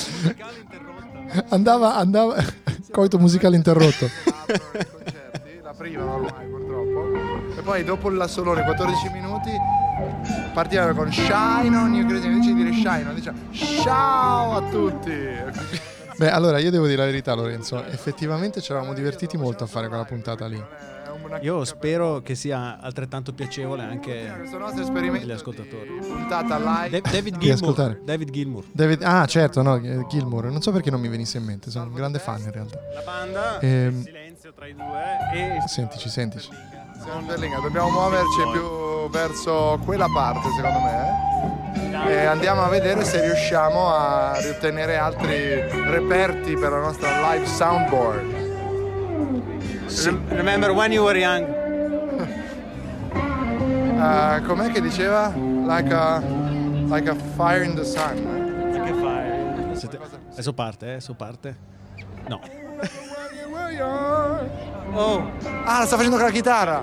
andava, 1.50 1.96
andava... 1.96 2.36
Coito 2.90 3.18
musicale 3.18 3.56
interrotto. 3.56 4.08
La 5.62 5.74
prima 5.76 6.04
ormai 6.04 6.46
purtroppo. 6.48 7.58
E 7.58 7.62
poi 7.62 7.84
dopo 7.84 8.08
il 8.08 8.24
solone 8.28 8.62
14 8.62 9.10
minuti 9.12 9.50
partivano 10.54 10.94
con 10.94 11.12
Shine 11.12 11.76
on 11.76 11.94
you 11.94 12.06
crazy 12.06 12.26
invece 12.26 12.54
di 12.54 12.62
dire 12.62 12.72
Shine 12.72 13.04
on 13.06 13.14
diciamo 13.14 13.38
ciao 13.52 14.56
a 14.56 14.62
tutti. 14.70 15.94
Beh, 16.18 16.30
allora 16.30 16.58
io 16.58 16.70
devo 16.70 16.86
dire 16.86 16.98
la 16.98 17.04
verità, 17.06 17.34
Lorenzo. 17.34 17.84
Effettivamente 17.84 18.60
ci 18.60 18.70
eravamo 18.72 18.94
divertiti 18.94 19.36
molto 19.36 19.64
a 19.64 19.66
fare 19.66 19.88
quella 19.88 20.04
puntata 20.04 20.46
lì. 20.46 20.62
Io 21.40 21.64
spero 21.64 22.20
che 22.22 22.34
sia 22.34 22.78
altrettanto 22.80 23.32
piacevole 23.32 23.82
anche 23.82 24.32
questo 24.38 24.58
nostro 24.58 24.82
esperimento 24.82 25.26
gli 25.26 25.30
ascoltatori. 25.32 25.98
di 26.00 26.06
puntata 26.06 26.56
live. 26.58 27.00
Da- 27.00 27.10
David 27.10 27.36
Di 27.38 27.50
ascoltare. 27.50 27.88
Gilmour. 27.90 28.06
David 28.06 28.30
Gilmour. 28.30 28.64
David- 28.72 29.02
ah, 29.02 29.26
certo, 29.26 29.62
no, 29.62 29.76
eh, 29.76 30.06
Gilmour. 30.08 30.44
Non 30.46 30.62
so 30.62 30.70
perché 30.72 30.90
non 30.90 31.00
mi 31.00 31.08
venisse 31.08 31.38
in 31.38 31.44
mente, 31.44 31.70
sono 31.70 31.86
un 31.86 31.94
grande 31.94 32.18
fan 32.18 32.40
in 32.40 32.52
realtà. 32.52 32.78
La 32.94 33.00
banda, 33.02 33.58
Ehm. 33.60 33.96
il 33.98 34.02
silenzio 34.04 34.52
tra 34.54 34.66
i 34.66 34.74
due 34.74 35.02
e 35.34 35.68
Sentici, 35.68 36.08
sentici. 36.08 36.48
Siamo 37.02 37.20
in 37.20 37.26
Berlino, 37.26 37.60
dobbiamo 37.60 37.90
muoverci 37.90 38.40
più 38.52 38.62
verso 39.08 39.78
quella 39.84 40.06
parte 40.12 40.48
secondo 40.56 40.78
me. 40.80 40.92
eh. 40.92 42.10
E 42.12 42.24
andiamo 42.26 42.62
a 42.62 42.68
vedere 42.68 43.04
se 43.04 43.20
riusciamo 43.20 43.88
a 43.92 44.36
ottenere 44.38 44.96
altri 44.96 45.60
reperti 45.88 46.54
per 46.56 46.70
la 46.70 46.78
nostra 46.80 47.32
live 47.32 47.46
soundboard. 47.46 48.34
Rem- 50.04 50.28
Remember 50.28 50.70
when 50.72 50.92
you 50.92 51.02
were 51.04 51.18
young? 51.18 51.46
Eh, 53.12 54.42
com'è 54.46 54.70
che 54.70 54.80
diceva? 54.80 55.32
Like 55.34 55.92
a, 55.92 56.18
like 56.88 57.08
a 57.10 57.14
fire 57.36 57.64
in 57.64 57.74
the 57.74 57.84
sun. 57.84 58.72
Che 58.84 58.92
fai? 58.92 59.76
Siete- 59.76 59.98
Adesso 60.32 60.52
parte, 60.52 60.86
eh? 60.86 60.90
Adesso 60.90 61.14
parte. 61.14 61.56
No. 62.28 62.40
Oh, 64.98 65.30
Ah, 65.64 65.84
sta 65.84 65.96
facendo 65.96 66.16
con 66.16 66.24
la 66.24 66.30
chitarra. 66.32 66.82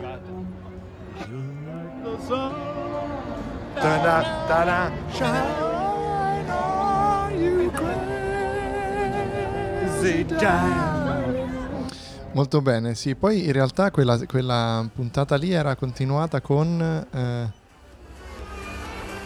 Molto 12.33 12.61
bene, 12.61 12.95
sì. 12.95 13.15
Poi 13.15 13.45
in 13.45 13.51
realtà 13.51 13.91
quella, 13.91 14.17
quella 14.25 14.87
puntata 14.93 15.35
lì 15.35 15.51
era 15.51 15.75
continuata 15.75 16.41
con... 16.41 17.05
eh, 17.11 17.61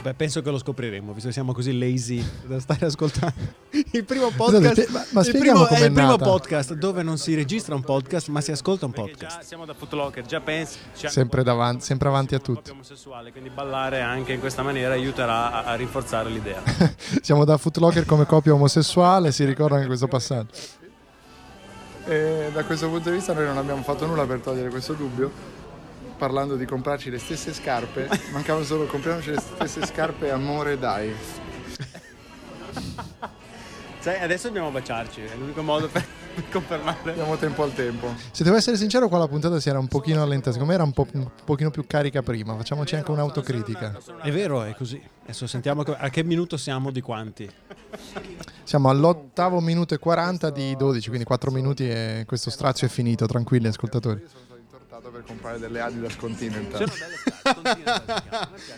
Beh, 0.08 0.14
penso 0.14 0.42
che 0.42 0.50
lo 0.50 0.58
scopriremo, 0.58 1.12
visto 1.12 1.28
che 1.28 1.34
siamo 1.34 1.52
così 1.52 1.78
lazy 1.78 2.26
da 2.46 2.62
stare 2.62 2.86
ascoltando. 2.86 3.34
Il 3.92 4.06
primo 4.06 4.30
Scusate, 4.30 4.38
podcast, 4.38 4.82
spie- 4.82 4.88
ma- 4.90 5.06
ma 5.12 5.22
il 5.22 5.32
primo, 5.38 5.68
è 5.68 5.84
il 5.84 5.92
primo 5.92 6.08
nata. 6.12 6.24
podcast 6.24 6.74
dove 6.76 7.04
non 7.04 7.18
si 7.18 7.36
registra 7.36 7.76
un 7.76 7.82
podcast, 7.82 8.30
ma 8.30 8.40
si 8.40 8.52
ascolta 8.54 8.86
un 8.86 8.94
podcast. 8.94 9.40
già 9.40 9.44
siamo 9.44 9.66
da 9.66 9.74
Footlocker, 9.74 10.26
già 10.26 10.40
pensi. 10.40 10.78
sempre, 10.94 11.44
davanti, 11.44 11.84
sempre 11.84 12.08
avanti 12.08 12.36
a 12.36 12.40
tutti. 12.40 12.72
quindi 13.34 13.50
ballare 13.50 14.00
anche 14.00 14.32
in 14.32 14.40
questa 14.40 14.64
maniera 14.64 14.94
aiuterà 14.94 15.52
a, 15.52 15.64
a 15.66 15.76
rinforzare 15.76 16.30
l'idea. 16.30 16.64
Siamo 17.22 17.44
da 17.44 17.58
Footlocker 17.58 18.06
come 18.06 18.26
coppia 18.26 18.54
omosessuale, 18.54 19.34
si 19.34 19.44
ricorda 19.44 19.76
anche 19.76 19.88
questo 19.88 20.08
passaggio. 20.08 20.52
E 22.06 22.50
da 22.54 22.64
questo 22.64 22.88
punto 22.88 23.10
di 23.10 23.16
vista 23.18 23.34
noi 23.34 23.44
non 23.44 23.58
abbiamo 23.58 23.84
fatto 23.84 24.06
nulla 24.06 24.26
per 24.26 24.40
togliere 24.40 24.70
questo 24.70 24.94
dubbio. 24.94 25.57
Parlando 26.18 26.56
di 26.56 26.66
comprarci 26.66 27.10
le 27.12 27.20
stesse 27.20 27.54
scarpe, 27.54 28.10
mancava 28.34 28.64
solo 28.64 28.86
compriamoci 28.86 29.30
le 29.32 29.40
stesse 29.40 29.86
scarpe 29.86 30.32
amore 30.32 30.80
dai. 30.80 31.14
Sai, 34.00 34.20
adesso 34.22 34.48
dobbiamo 34.48 34.72
baciarci, 34.72 35.22
è 35.22 35.36
l'unico 35.38 35.62
modo 35.62 35.88
per 35.90 36.04
confermare. 36.50 37.14
Diamo 37.14 37.36
tempo 37.38 37.62
al 37.64 37.74
tempo. 37.74 38.14
Se 38.32 38.44
devo 38.44 38.56
essere 38.56 38.78
sincero, 38.78 39.10
qua 39.10 39.18
la 39.20 39.28
puntata 39.28 39.60
si 39.60 39.70
era 39.70 39.78
un 39.80 39.88
pochino 39.88 40.22
allentata. 40.24 40.52
Secondo 40.54 40.72
me 40.72 40.76
era 40.76 40.84
un, 40.84 40.94
po', 40.94 41.06
un 41.14 41.30
pochino 41.44 41.70
più 41.72 41.86
carica 41.86 42.22
prima. 42.24 42.56
Facciamoci 42.56 42.96
anche 42.96 43.12
un'autocritica. 43.12 44.00
È 44.22 44.32
vero, 44.32 44.64
è 44.64 44.74
così. 44.76 45.02
Adesso 45.24 45.46
sentiamo 45.46 45.84
che- 45.84 45.96
a 45.98 46.10
che 46.10 46.24
minuto 46.24 46.58
siamo 46.58 46.90
di 46.90 47.02
quanti. 47.02 47.50
Siamo 48.64 48.90
all'ottavo 48.90 49.60
minuto 49.60 49.94
e 49.94 49.98
40 50.00 50.50
di 50.52 50.76
12, 50.76 51.08
quindi 51.08 51.26
4 51.26 51.52
minuti 51.52 51.88
e 51.88 52.24
questo 52.26 52.50
strazio 52.50 52.88
è 52.88 52.90
finito. 52.90 53.26
Tranquilli, 53.26 53.68
ascoltatori. 53.68 54.24
Sono 54.98 55.10
stato 55.10 55.10
per 55.12 55.24
comprare 55.28 55.60
delle 55.60 55.80
Adidas 55.80 56.16
Continental. 56.16 56.92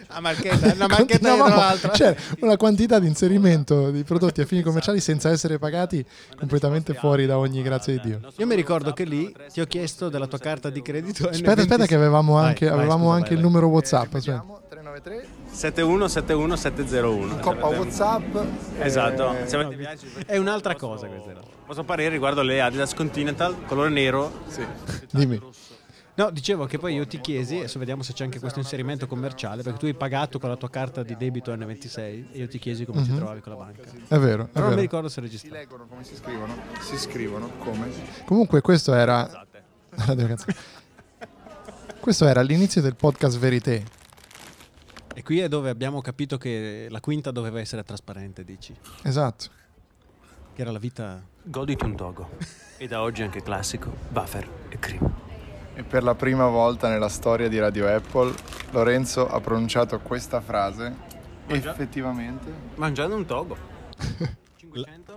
A 0.07 0.19
marchetta, 0.19 0.73
una 0.73 0.88
marchetta 0.88 1.33
dietro 1.33 1.47
l'altra. 1.47 1.91
C'è 1.91 2.13
una 2.41 2.57
quantità 2.57 2.99
di 2.99 3.07
inserimento 3.07 3.89
di 3.89 4.03
prodotti 4.03 4.41
a 4.41 4.45
fini 4.45 4.61
commerciali 4.61 4.99
senza 4.99 5.29
essere 5.29 5.57
pagati 5.59 6.05
completamente 6.38 6.93
fuori 6.93 7.25
da 7.25 7.38
ogni 7.38 7.61
grazia 7.61 7.93
di 7.93 8.01
Dio. 8.01 8.19
Io 8.35 8.45
mi 8.45 8.55
ricordo 8.55 8.91
che 8.91 9.05
lì 9.05 9.33
ti 9.49 9.61
ho 9.61 9.65
chiesto 9.65 10.09
della 10.09 10.27
tua 10.27 10.39
carta 10.39 10.69
di 10.69 10.81
credito. 10.81 11.29
Aspetta, 11.29 11.61
aspetta, 11.61 11.85
che 11.85 11.95
avevamo 11.95 12.38
anche, 12.38 12.67
vai, 12.67 12.77
avevamo 12.77 13.05
scusa, 13.05 13.15
anche 13.15 13.29
vai, 13.29 13.38
il 13.38 13.43
numero 13.43 13.67
WhatsApp. 13.67 14.13
aspetta. 14.15 14.43
Vediamo, 14.43 14.61
393, 14.67 15.27
7171701. 15.53 17.39
coppa 17.39 17.67
WhatsApp. 17.67 18.35
Esatto, 18.79 19.35
eh, 19.38 19.55
avete 19.55 19.75
viaggi 19.77 20.11
È 20.25 20.35
un'altra 20.35 20.75
cosa 20.75 21.07
questa. 21.07 21.39
Posso 21.65 21.83
parere 21.85 22.09
riguardo 22.09 22.41
le 22.41 22.59
Adidas 22.59 22.93
Continental, 22.93 23.63
colore 23.65 23.88
nero. 23.89 24.41
sì. 24.49 24.65
Dimmi. 25.11 25.41
No, 26.19 26.31
dicevo 26.31 26.65
che 26.65 26.77
poi 26.77 26.95
io 26.95 27.07
ti 27.07 27.21
chiesi, 27.21 27.59
adesso 27.59 27.79
vediamo 27.79 28.03
se 28.03 28.11
c'è 28.11 28.25
anche 28.25 28.41
questo 28.41 28.59
inserimento 28.59 29.07
commerciale, 29.07 29.63
perché 29.63 29.79
tu 29.79 29.85
hai 29.85 29.93
pagato 29.93 30.38
con 30.38 30.49
la 30.49 30.57
tua 30.57 30.69
carta 30.69 31.01
di 31.01 31.15
debito 31.15 31.55
N26 31.55 31.97
e 31.97 32.27
io 32.33 32.47
ti 32.49 32.59
chiesi 32.59 32.83
come 32.83 33.05
ci 33.05 33.15
trovavi 33.15 33.39
con 33.39 33.53
la 33.53 33.57
banca. 33.57 33.83
È 34.05 34.17
vero, 34.17 34.43
è 34.43 34.47
Però 34.47 34.65
non 34.65 34.75
mi 34.75 34.81
ricordo 34.81 35.07
se 35.07 35.21
è 35.21 35.27
Si 35.29 35.49
leggono 35.49 35.85
come 35.88 36.03
si 36.03 36.17
scrivono? 36.17 36.57
Si 36.81 36.97
scrivono 36.97 37.49
come? 37.59 37.89
Comunque 38.25 38.59
questo 38.59 38.93
era... 38.93 39.47
Questo 41.99 42.25
era 42.27 42.41
l'inizio 42.41 42.81
del 42.81 42.95
podcast 42.95 43.38
Verité. 43.38 43.83
E 45.13 45.21
qui 45.21 45.39
è 45.39 45.47
dove 45.49 45.69
abbiamo 45.69 45.99
capito 46.01 46.38
che 46.38 46.88
la 46.89 47.01
quinta 47.01 47.31
doveva 47.31 47.59
essere 47.59 47.83
trasparente, 47.83 48.43
dici. 48.45 48.73
Esatto. 49.03 49.45
Che 50.53 50.61
era 50.61 50.71
la 50.71 50.79
vita... 50.79 51.21
Goditi 51.43 51.83
un 51.83 51.95
togo. 51.95 52.29
E 52.77 52.88
da 52.88 53.01
oggi 53.01 53.21
anche 53.21 53.41
classico, 53.41 53.93
buffer 54.09 54.47
e 54.69 54.79
cream. 54.79 55.18
E 55.79 55.83
per 55.83 56.03
la 56.03 56.13
prima 56.13 56.45
volta 56.48 56.89
nella 56.89 57.07
storia 57.07 57.48
di 57.48 57.57
Radio 57.57 57.88
Apple, 57.88 58.33
Lorenzo 58.71 59.29
ha 59.29 59.39
pronunciato 59.39 59.98
questa 60.00 60.41
frase. 60.41 60.93
Mangia- 61.48 61.71
Effettivamente. 61.71 62.51
Mangiando 62.75 63.15
un 63.15 63.25
togo. 63.25 63.55
500. 64.57 65.08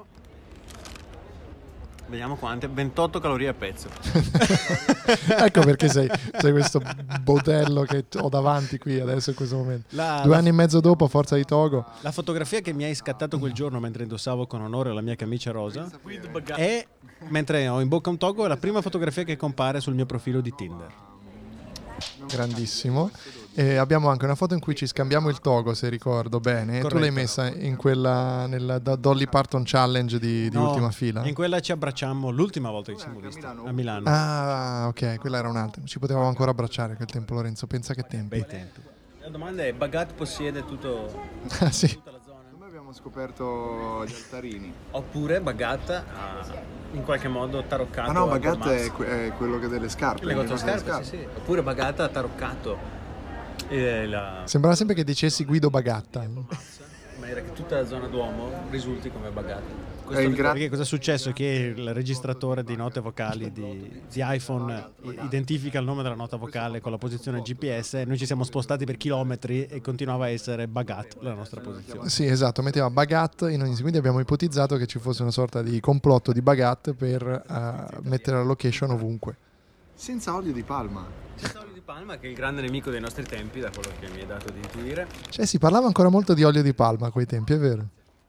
Vediamo 2.12 2.36
quante. 2.36 2.68
28 2.68 3.20
calorie 3.20 3.48
a 3.48 3.54
pezzo. 3.54 3.88
ecco 5.38 5.62
perché 5.62 5.88
sei, 5.88 6.10
sei 6.38 6.52
questo 6.52 6.82
botello 7.22 7.84
che 7.84 8.04
ho 8.20 8.28
davanti 8.28 8.76
qui 8.76 9.00
adesso 9.00 9.30
in 9.30 9.36
questo 9.36 9.56
momento. 9.56 9.86
La, 9.96 10.20
Due 10.22 10.32
la- 10.32 10.36
anni 10.36 10.48
e 10.48 10.52
mezzo 10.52 10.80
dopo, 10.80 11.06
a 11.06 11.08
forza 11.08 11.36
di 11.36 11.44
Togo. 11.44 11.86
la 12.02 12.12
fotografia 12.12 12.60
che 12.60 12.74
mi 12.74 12.84
hai 12.84 12.94
scattato 12.94 13.38
quel 13.38 13.54
giorno 13.54 13.80
mentre 13.80 14.02
indossavo 14.02 14.46
con 14.46 14.60
onore 14.60 14.92
la 14.92 15.00
mia 15.00 15.14
camicia 15.16 15.52
rosa 15.52 15.90
è, 16.54 16.86
mentre 17.28 17.66
ho 17.68 17.80
in 17.80 17.88
bocca 17.88 18.10
un 18.10 18.18
togo, 18.18 18.44
è 18.44 18.48
la 18.48 18.58
prima 18.58 18.82
fotografia 18.82 19.22
che 19.24 19.38
compare 19.38 19.80
sul 19.80 19.94
mio 19.94 20.04
profilo 20.04 20.42
di 20.42 20.52
Tinder. 20.54 20.92
Grandissimo. 22.26 23.10
E 23.54 23.76
abbiamo 23.76 24.08
anche 24.08 24.24
una 24.24 24.34
foto 24.34 24.54
in 24.54 24.60
cui 24.60 24.74
ci 24.74 24.86
scambiamo 24.86 25.28
il 25.28 25.38
togo, 25.40 25.74
se 25.74 25.88
ricordo 25.90 26.40
bene. 26.40 26.76
Tu 26.76 26.82
Corretto. 26.82 26.98
l'hai 27.00 27.10
messa 27.10 27.48
in 27.48 27.76
quella 27.76 28.46
nella 28.46 28.78
Do- 28.78 28.96
Dolly 28.96 29.26
Parton 29.28 29.62
Challenge 29.66 30.18
di, 30.18 30.48
di 30.48 30.56
No, 30.56 30.68
ultima 30.70 30.90
fila. 30.90 31.22
In 31.26 31.34
quella 31.34 31.60
ci 31.60 31.70
abbracciamo 31.72 32.30
l'ultima 32.30 32.70
volta 32.70 32.92
che 32.92 32.98
ci 32.98 33.04
siamo 33.04 33.20
visti 33.20 33.44
a 33.44 33.72
Milano. 33.72 34.04
Ah, 34.06 34.86
ok, 34.88 35.18
quella 35.18 35.38
era 35.38 35.48
un'altra. 35.48 35.82
Ci 35.84 35.98
potevamo 35.98 36.26
ancora 36.28 36.52
abbracciare 36.52 36.94
a 36.94 36.96
quel 36.96 37.08
tempo, 37.08 37.34
Lorenzo. 37.34 37.66
Pensa 37.66 37.92
che 37.94 38.02
tempi. 38.02 38.28
Bei 38.38 38.46
tempi. 38.46 38.80
La 39.20 39.28
domanda 39.28 39.64
è: 39.64 39.72
Bagat 39.74 40.14
possiede 40.14 40.64
tutto, 40.64 41.12
Ah, 41.60 41.70
sì. 41.70 41.88
tutta 41.92 42.10
la 42.10 42.20
zona? 42.24 42.38
Noi 42.58 42.70
abbiamo 42.92 42.94
scoperto 42.94 44.04
gli 44.04 44.12
altarini. 44.14 44.72
Oppure 44.90 45.40
Bagat 45.40 45.90
ha 45.90 46.46
in 46.92 47.02
qualche 47.02 47.28
modo 47.28 47.64
taroccato. 47.64 48.10
Ah 48.10 48.12
no, 48.12 48.26
Bagat 48.26 48.68
è, 48.68 48.90
que- 48.92 49.26
è 49.26 49.32
quello 49.32 49.58
che 49.58 49.68
delle 49.68 49.88
scarpe. 49.88 50.22
Il 50.22 50.28
negozio 50.28 50.56
scarpe, 50.56 51.02
sì, 51.02 51.16
sì. 51.16 51.26
Oppure 51.34 51.62
Bagat 51.62 52.00
ha 52.00 52.08
taroccato 52.08 52.78
eh, 53.68 54.06
la... 54.06 54.42
Sembrava 54.44 54.76
sempre 54.76 54.94
che 54.94 55.04
dicessi 55.04 55.44
Guido 55.44 55.70
Bagatta. 55.70 56.22
in 56.22 56.44
maniera 57.18 57.40
che 57.40 57.52
tutta 57.52 57.76
la 57.76 57.86
zona 57.86 58.06
Duomo 58.06 58.50
risulti 58.70 59.10
come 59.10 59.30
Bagat. 59.30 59.62
È 60.12 60.20
il 60.20 60.34
gra- 60.34 60.52
Perché 60.52 60.68
cosa 60.68 60.82
è 60.82 60.84
successo? 60.84 61.32
Che 61.32 61.74
il 61.76 61.92
registratore 61.92 62.64
di 62.64 62.76
note 62.76 63.00
vocali 63.00 63.52
di, 63.52 64.02
di 64.10 64.20
iPhone 64.22 64.92
i- 65.02 65.18
identifica 65.22 65.78
il 65.78 65.84
nome 65.84 66.02
della 66.02 66.14
nota 66.14 66.36
vocale 66.36 66.80
con 66.80 66.90
la 66.90 66.98
posizione 66.98 67.40
GPS 67.42 67.94
e 67.94 68.04
noi 68.04 68.16
ci 68.16 68.26
siamo 68.26 68.44
spostati 68.44 68.84
per 68.84 68.96
chilometri 68.96 69.66
e 69.66 69.80
continuava 69.80 70.24
a 70.24 70.28
essere 70.28 70.68
Bagat 70.68 71.16
la 71.20 71.34
nostra 71.34 71.60
posizione. 71.60 72.08
Sì, 72.08 72.26
esatto, 72.26 72.62
metteva 72.62 72.88
Bagat 72.90 73.48
in 73.50 73.60
ogni 73.62 73.74
quindi 73.80 73.98
abbiamo 73.98 74.20
ipotizzato 74.20 74.76
che 74.76 74.86
ci 74.86 74.98
fosse 74.98 75.22
una 75.22 75.30
sorta 75.30 75.62
di 75.62 75.80
complotto 75.80 76.32
di 76.32 76.40
Bagat 76.40 76.92
per 76.92 77.22
eh, 77.22 77.98
mettere 78.02 78.36
la 78.36 78.42
location 78.44 78.90
ovunque. 78.90 79.36
Senza 79.94 80.34
olio 80.34 80.52
di 80.52 80.62
palma. 80.62 81.06
palma 81.84 82.16
che 82.18 82.26
è 82.26 82.30
il 82.30 82.36
grande 82.36 82.60
nemico 82.60 82.90
dei 82.90 83.00
nostri 83.00 83.24
tempi, 83.24 83.60
da 83.60 83.70
quello 83.70 83.90
che 83.98 84.08
mi 84.08 84.20
hai 84.20 84.26
dato 84.26 84.50
di 84.50 84.58
intuire. 84.58 85.06
Cioè, 85.28 85.46
si 85.46 85.58
parlava 85.58 85.86
ancora 85.86 86.08
molto 86.08 86.34
di 86.34 86.44
olio 86.44 86.62
di 86.62 86.74
palma 86.74 87.08
a 87.08 87.10
quei 87.10 87.26
tempi, 87.26 87.52
è 87.54 87.58
vero. 87.58 87.86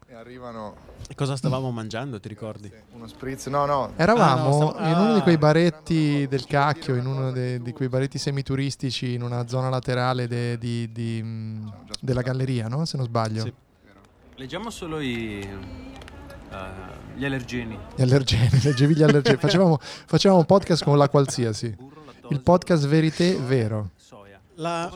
E 0.08 0.14
arrivano 0.14 0.76
cosa 1.16 1.36
stavamo 1.36 1.72
mangiando, 1.72 2.20
ti 2.20 2.28
ricordi? 2.28 2.72
uno 2.94 3.08
spritz, 3.08 3.48
no 3.48 3.66
no, 3.66 3.92
Eravamo 3.96 4.42
Ah, 4.42 4.44
no, 4.44 4.54
stavo- 4.72 4.88
in 4.88 4.98
uno 5.00 5.14
di 5.16 5.22
quei 5.22 5.36
ah, 5.36 5.40
baretti 5.40 6.28
del 6.28 6.46
cacchio, 6.46 6.96
in 6.96 7.06
uno 7.06 7.32
de- 7.32 7.62
di 7.62 7.72
quei 7.74 7.90
baretti 7.90 8.18
semituristici, 8.18 9.14
in 9.14 9.22
una 9.24 9.48
zona 9.48 9.70
laterale 9.70 10.28
de- 10.28 10.58
di- 10.58 10.90
di, 10.92 11.22
mh, 11.22 11.74
della 12.00 12.22
galleria, 12.22 12.68
no? 12.68 12.86
Se 12.86 12.98
non 12.98 13.06
sbaglio. 13.06 13.44
Sì. 13.44 13.54
Leggiamo 14.36 14.70
solo 14.72 15.00
i, 15.00 15.40
eh, 15.40 16.58
gli 17.16 17.26
allergeni. 17.26 17.78
Gli 17.96 18.02
allergeni, 18.02 18.50
leggevi 18.64 18.96
gli 18.96 19.04
allergeni. 19.04 19.38
Facevamo, 19.38 19.78
facevamo 19.80 20.40
un 20.40 20.46
podcast 20.46 20.84
con 20.84 20.98
la 20.98 21.08
qualsiasi. 21.10 21.76
Il 22.30 22.42
podcast 22.42 22.86
verité 22.88 23.36
vero. 23.38 23.90
soia. 23.96 24.40
La... 24.56 24.90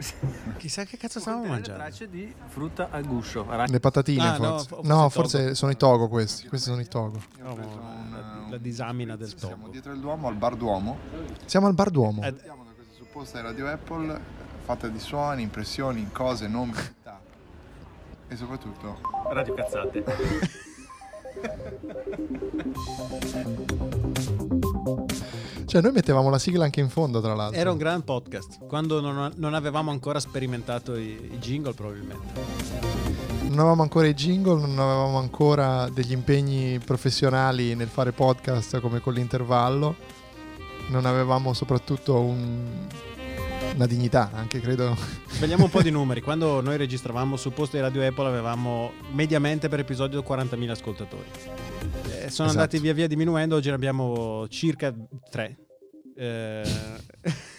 Chissà 0.56 0.84
che 0.84 0.96
cazzo 0.96 1.20
stavamo 1.20 1.44
mangiando. 1.46 1.82
tracce 1.82 2.08
di 2.08 2.32
frutta 2.46 2.88
a 2.90 3.00
guscio. 3.02 3.46
arachidi. 3.48 3.72
Le 3.72 3.80
patatine, 3.80 4.26
Ah, 4.28 4.36
no, 4.38 4.58
forse. 4.58 4.66
fo- 4.68 4.80
No, 4.84 5.08
forse 5.08 5.38
forse 5.38 5.54
sono 5.54 5.70
i 5.72 5.76
togo 5.76 6.08
questi. 6.08 6.48
Questi 6.48 6.68
sono 6.70 6.80
i 6.80 6.88
togo. 6.88 7.20
Io 7.38 7.48
ho 7.50 7.54
preso 7.54 7.78
un, 7.78 8.46
la, 8.50 8.56
disamina 8.58 9.16
del 9.16 9.34
Siamo 9.36 9.54
topo. 9.56 9.68
dietro 9.68 9.92
il 9.92 10.00
Duomo, 10.00 10.28
al 10.28 10.36
Bar 10.36 10.56
Duomo. 10.56 10.98
Siamo 11.44 11.66
al 11.66 11.74
Bar 11.74 11.90
Duomo. 11.90 12.22
Eh, 12.22 12.32
Partiamo 12.32 12.64
da 12.64 12.70
questa 12.74 12.94
supposta 12.94 13.40
radio 13.42 13.68
Apple, 13.68 14.20
fatta 14.64 14.88
di 14.88 14.98
suoni, 14.98 15.42
impressioni, 15.42 16.08
cose, 16.12 16.48
nomi, 16.48 16.74
città. 16.74 17.20
E 18.28 18.36
soprattutto 18.36 19.00
Radio 19.30 19.54
cazzate. 19.54 20.04
Cioè, 25.70 25.82
noi 25.82 25.92
mettevamo 25.92 26.30
la 26.30 26.38
sigla 26.40 26.64
anche 26.64 26.80
in 26.80 26.88
fondo, 26.88 27.20
tra 27.20 27.32
l'altro. 27.32 27.56
Era 27.56 27.70
un 27.70 27.78
gran 27.78 28.02
podcast. 28.02 28.66
Quando 28.66 29.00
non, 29.00 29.30
non 29.36 29.54
avevamo 29.54 29.92
ancora 29.92 30.18
sperimentato 30.18 30.96
i, 30.96 31.10
i 31.30 31.38
jingle, 31.38 31.74
probabilmente. 31.74 32.40
Non 33.42 33.60
avevamo 33.60 33.82
ancora 33.82 34.08
i 34.08 34.14
jingle, 34.14 34.58
non 34.66 34.76
avevamo 34.80 35.18
ancora 35.18 35.88
degli 35.88 36.10
impegni 36.10 36.80
professionali 36.80 37.76
nel 37.76 37.86
fare 37.86 38.10
podcast 38.10 38.80
come 38.80 38.98
con 38.98 39.12
l'intervallo. 39.12 39.94
Non 40.88 41.06
avevamo 41.06 41.52
soprattutto 41.52 42.18
un- 42.18 42.88
una 43.76 43.86
dignità, 43.86 44.28
anche 44.34 44.60
credo. 44.60 44.96
Svegliamo 45.30 45.66
un 45.66 45.70
po' 45.70 45.82
di 45.82 45.92
numeri. 45.92 46.20
Quando 46.20 46.60
noi 46.60 46.78
registravamo 46.78 47.36
sul 47.36 47.52
posto 47.52 47.76
di 47.76 47.82
Radio 47.82 48.04
Apple 48.04 48.26
avevamo 48.26 48.90
mediamente 49.12 49.68
per 49.68 49.78
episodio 49.78 50.24
40.000 50.26 50.68
ascoltatori. 50.70 51.30
Eh, 52.30 52.34
sono 52.34 52.48
Esatto. 52.48 52.62
andati 52.64 52.78
via 52.78 52.94
via 52.94 53.06
diminuendo, 53.06 53.56
oggi 53.56 53.68
ne 53.68 53.74
abbiamo 53.74 54.46
circa 54.48 54.94
3. 55.30 55.56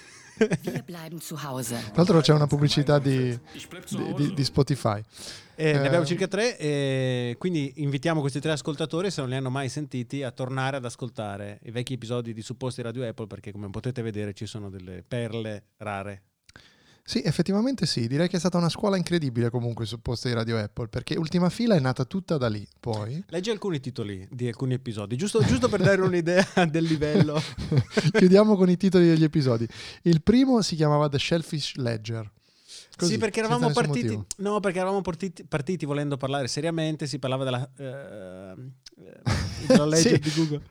Wir 0.63 0.83
bleiben 0.83 1.19
zu 1.19 1.35
Hause. 1.35 1.75
Tra 1.75 1.91
l'altro 1.97 2.19
c'è 2.21 2.33
una 2.33 2.47
pubblicità 2.47 2.97
di, 2.97 3.37
di- 4.15 4.33
di- 4.33 4.43
Spotify. 4.43 4.99
Eh, 5.55 5.73
ne 5.73 5.83
Eh, 5.83 5.85
abbiamo 5.85 6.03
circa 6.05 6.27
tre, 6.27 6.57
e 6.57 7.35
quindi 7.37 7.73
invitiamo 7.75 8.21
questi 8.21 8.39
tre 8.39 8.51
ascoltatori, 8.53 9.11
se 9.11 9.21
non 9.21 9.29
li 9.29 9.35
hanno 9.35 9.51
mai 9.51 9.69
sentiti, 9.69 10.23
a 10.23 10.31
tornare 10.31 10.77
ad 10.77 10.85
ascoltare 10.85 11.59
i 11.65 11.69
vecchi 11.71 11.93
episodi 11.93 12.33
di 12.33 12.41
Supposti 12.41 12.81
Radio 12.81 13.07
Apple, 13.07 13.27
perché 13.27 13.51
come 13.51 13.69
potete 13.69 14.01
vedere 14.01 14.33
ci 14.33 14.47
sono 14.47 14.71
delle 14.71 15.03
perle 15.07 15.65
rare. 15.77 16.23
Sì, 17.11 17.21
effettivamente 17.25 17.85
sì, 17.85 18.07
direi 18.07 18.29
che 18.29 18.37
è 18.37 18.39
stata 18.39 18.57
una 18.57 18.69
scuola 18.69 18.95
incredibile 18.95 19.49
comunque 19.49 19.85
sul 19.85 19.99
posto 19.99 20.29
di 20.29 20.33
Radio 20.33 20.57
Apple, 20.57 20.87
perché 20.87 21.15
Ultima 21.17 21.49
Fila 21.49 21.75
è 21.75 21.79
nata 21.81 22.05
tutta 22.05 22.37
da 22.37 22.47
lì, 22.47 22.65
poi. 22.79 23.21
Leggi 23.27 23.49
alcuni 23.49 23.81
titoli 23.81 24.25
di 24.31 24.47
alcuni 24.47 24.75
episodi, 24.75 25.17
giusto, 25.17 25.43
giusto 25.43 25.67
per 25.67 25.81
dare 25.81 26.01
un'idea 26.01 26.45
del 26.71 26.85
livello. 26.85 27.37
Chiudiamo 28.17 28.55
con 28.55 28.69
i 28.69 28.77
titoli 28.77 29.07
degli 29.07 29.25
episodi. 29.25 29.67
Il 30.03 30.21
primo 30.21 30.61
si 30.61 30.77
chiamava 30.77 31.09
The 31.09 31.19
Shellfish 31.19 31.75
Ledger. 31.75 32.31
Così, 32.95 33.11
sì, 33.11 33.17
perché 33.17 33.39
eravamo 33.39 33.71
partiti. 33.71 34.17
No, 34.37 34.61
perché 34.61 34.77
eravamo 34.79 35.01
partiti, 35.01 35.43
partiti 35.43 35.85
volendo 35.85 36.15
parlare 36.15 36.47
seriamente. 36.47 37.07
Si 37.07 37.19
parlava 37.19 37.43
della. 37.43 37.69
la 39.67 39.85
legge 39.85 40.09
Sì. 40.13 40.19
di 40.19 40.31
Google. 40.33 40.61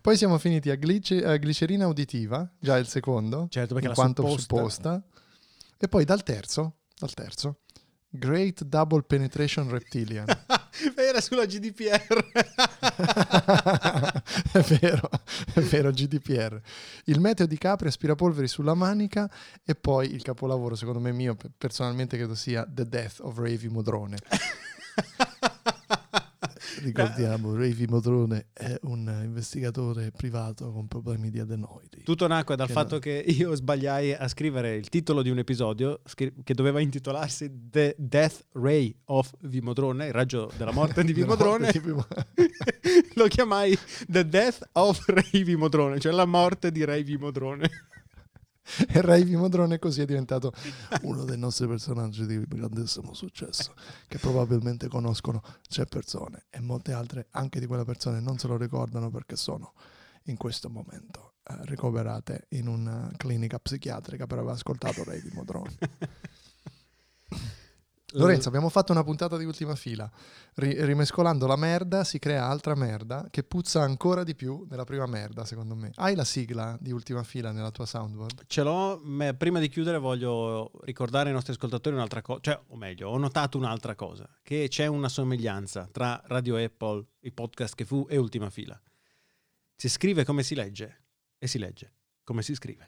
Poi 0.00 0.16
siamo 0.16 0.38
finiti 0.38 0.70
a, 0.70 0.74
glice- 0.74 1.24
a 1.24 1.36
glicerina 1.36 1.86
uditiva, 1.86 2.48
già 2.58 2.76
il 2.76 2.86
secondo, 2.86 3.46
Certo, 3.50 3.74
perché 3.74 3.88
in 3.88 3.94
quanto 3.94 4.22
supposta- 4.22 4.54
supposta. 4.56 5.02
E 5.82 5.88
poi 5.88 6.04
dal 6.04 6.22
terzo, 6.22 6.80
dal 6.98 7.14
terzo, 7.14 7.60
Great 8.10 8.64
Double 8.64 9.02
Penetration 9.02 9.70
Reptilian. 9.70 10.26
Era 10.94 11.22
sulla 11.22 11.46
GDPR. 11.46 12.28
è 14.52 14.60
vero, 14.60 15.08
è 15.54 15.60
vero, 15.60 15.90
GDPR. 15.90 16.60
Il 17.04 17.18
meteo 17.18 17.46
di 17.46 17.56
Capri 17.56 17.88
aspirapolveri 17.88 18.46
sulla 18.46 18.74
manica 18.74 19.30
e 19.64 19.74
poi 19.74 20.12
il 20.12 20.20
capolavoro, 20.20 20.74
secondo 20.74 21.00
me 21.00 21.12
mio, 21.12 21.34
pe- 21.34 21.48
personalmente 21.56 22.18
credo 22.18 22.34
sia 22.34 22.66
The 22.68 22.86
Death 22.86 23.20
of 23.20 23.38
Ravi 23.38 23.68
Modrone. 23.68 24.18
Ricordiamo, 26.82 27.54
Ravi 27.54 27.86
Modrone 27.86 28.46
è 28.52 28.76
un 28.82 29.20
investigatore 29.24 30.10
privato 30.10 30.72
con 30.72 30.86
problemi 30.88 31.30
di 31.30 31.38
adenoidi. 31.38 32.02
Tutto 32.04 32.26
nacque 32.26 32.56
dal 32.56 32.66
Che 32.66 32.72
fatto 32.72 32.94
no. 32.94 33.00
che 33.00 33.24
io 33.26 33.54
sbagliai 33.54 34.14
a 34.14 34.26
scrivere 34.28 34.74
il 34.76 34.88
titolo 34.88 35.22
di 35.22 35.30
un 35.30 35.38
episodio 35.38 36.00
che 36.14 36.54
doveva 36.54 36.80
intitolarsi 36.80 37.50
The 37.70 37.94
Death 37.98 38.46
Ray 38.52 38.94
of 39.06 39.32
Vimodrone, 39.40 40.06
il 40.06 40.12
raggio 40.12 40.50
della 40.56 40.72
morte 40.72 41.04
di 41.04 41.12
Della 41.12 41.26
Vimodrone. 41.26 41.58
morte 41.64 41.80
di 41.80 41.84
Vimo- 41.86 42.06
Lo 43.14 43.26
chiamai 43.26 43.76
The 44.06 44.26
Death 44.28 44.68
of 44.72 45.04
Ray 45.06 45.42
Vimodrone, 45.44 45.98
cioè 45.98 46.12
la 46.12 46.24
morte 46.26 46.70
di 46.72 46.84
Ray 46.84 47.02
Vimodrone. 47.02 47.68
E 48.88 49.00
Ravi 49.00 49.36
Modrone 49.36 49.78
così 49.78 50.02
è 50.02 50.04
diventato 50.04 50.52
uno 51.02 51.24
dei 51.24 51.38
nostri 51.38 51.66
personaggi 51.66 52.26
di 52.26 52.42
grandissimo 52.46 53.14
successo, 53.14 53.74
che 54.06 54.18
probabilmente 54.18 54.88
conoscono 54.88 55.42
c'è 55.68 55.86
persone 55.86 56.46
e 56.50 56.60
molte 56.60 56.92
altre, 56.92 57.26
anche 57.30 57.60
di 57.60 57.66
quelle 57.66 57.84
persone, 57.84 58.20
non 58.20 58.38
se 58.38 58.46
lo 58.46 58.56
ricordano 58.56 59.10
perché 59.10 59.36
sono 59.36 59.72
in 60.24 60.36
questo 60.36 60.68
momento 60.68 61.34
eh, 61.44 61.56
ricoverate 61.62 62.46
in 62.50 62.68
una 62.68 63.10
clinica 63.16 63.58
psichiatrica 63.58 64.26
per 64.26 64.38
aver 64.38 64.52
ascoltato 64.52 65.04
Ravi 65.04 65.30
Modrone. 65.32 65.76
Lorenzo, 68.12 68.48
abbiamo 68.48 68.68
fatto 68.68 68.92
una 68.92 69.04
puntata 69.04 69.36
di 69.36 69.44
ultima 69.44 69.74
fila. 69.74 70.10
Ri- 70.54 70.84
rimescolando 70.84 71.46
la 71.46 71.56
merda 71.56 72.04
si 72.04 72.18
crea 72.18 72.46
altra 72.46 72.74
merda 72.74 73.26
che 73.30 73.42
puzza 73.42 73.82
ancora 73.82 74.24
di 74.24 74.34
più 74.34 74.64
della 74.66 74.84
prima 74.84 75.06
merda, 75.06 75.44
secondo 75.44 75.74
me. 75.74 75.92
Hai 75.94 76.14
la 76.14 76.24
sigla 76.24 76.76
di 76.80 76.90
ultima 76.90 77.22
fila 77.22 77.52
nella 77.52 77.70
tua 77.70 77.86
soundboard? 77.86 78.44
Ce 78.46 78.62
l'ho, 78.62 79.00
ma 79.02 79.32
prima 79.34 79.60
di 79.60 79.68
chiudere 79.68 79.98
voglio 79.98 80.70
ricordare 80.82 81.28
ai 81.28 81.34
nostri 81.34 81.52
ascoltatori 81.52 81.94
un'altra 81.94 82.22
cosa, 82.22 82.40
cioè, 82.42 82.60
o 82.68 82.76
meglio, 82.76 83.08
ho 83.10 83.18
notato 83.18 83.58
un'altra 83.58 83.94
cosa, 83.94 84.28
che 84.42 84.66
c'è 84.68 84.86
una 84.86 85.08
somiglianza 85.08 85.88
tra 85.90 86.20
Radio 86.26 86.56
Apple, 86.56 87.06
il 87.20 87.32
podcast 87.32 87.74
che 87.74 87.84
fu 87.84 88.06
e 88.08 88.16
Ultima 88.16 88.50
Fila. 88.50 88.80
Si 89.76 89.88
scrive 89.88 90.24
come 90.24 90.42
si 90.42 90.54
legge 90.54 91.04
e 91.38 91.46
si 91.46 91.58
legge 91.58 91.94
come 92.30 92.42
si 92.42 92.54
scrive. 92.54 92.86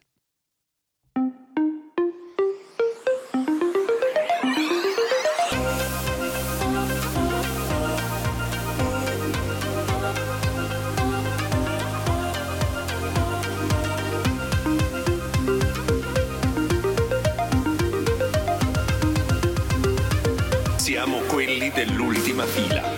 Siamo 21.12 21.26
quelli 21.26 21.70
dell'ultima 21.70 22.46
fila. 22.46 22.94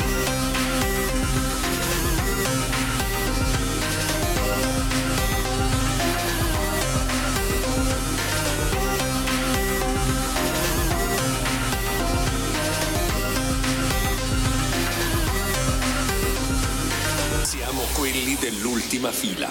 Siamo 17.43 17.83
quelli 17.95 18.37
dell'ultima 18.37 19.11
fila. 19.11 19.51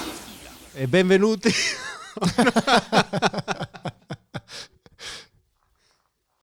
E 0.72 0.88
benvenuti. 0.88 1.54